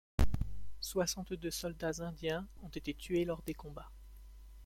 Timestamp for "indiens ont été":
2.03-2.91